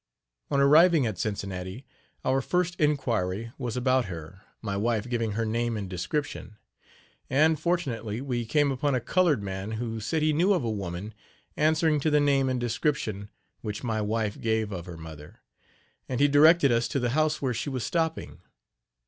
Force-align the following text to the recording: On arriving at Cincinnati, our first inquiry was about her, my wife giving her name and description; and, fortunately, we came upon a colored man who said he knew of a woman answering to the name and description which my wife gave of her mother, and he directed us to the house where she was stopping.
On 0.49 0.59
arriving 0.59 1.05
at 1.05 1.19
Cincinnati, 1.19 1.85
our 2.25 2.41
first 2.41 2.75
inquiry 2.79 3.51
was 3.59 3.77
about 3.77 4.05
her, 4.05 4.41
my 4.59 4.75
wife 4.75 5.07
giving 5.07 5.33
her 5.33 5.45
name 5.45 5.77
and 5.77 5.87
description; 5.87 6.57
and, 7.29 7.59
fortunately, 7.59 8.19
we 8.19 8.43
came 8.43 8.71
upon 8.71 8.95
a 8.95 8.99
colored 8.99 9.43
man 9.43 9.73
who 9.73 9.99
said 9.99 10.23
he 10.23 10.33
knew 10.33 10.53
of 10.53 10.63
a 10.63 10.71
woman 10.71 11.13
answering 11.55 11.99
to 11.99 12.09
the 12.09 12.19
name 12.19 12.49
and 12.49 12.59
description 12.59 13.29
which 13.61 13.83
my 13.83 14.01
wife 14.01 14.41
gave 14.41 14.71
of 14.71 14.87
her 14.87 14.97
mother, 14.97 15.39
and 16.09 16.19
he 16.19 16.27
directed 16.27 16.71
us 16.71 16.87
to 16.87 16.99
the 16.99 17.11
house 17.11 17.39
where 17.39 17.53
she 17.53 17.69
was 17.69 17.83
stopping. 17.83 18.39